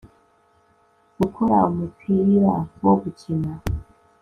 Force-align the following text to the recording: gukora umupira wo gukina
gukora 1.17 1.55
umupira 1.69 2.53
wo 2.83 2.93
gukina 3.01 3.51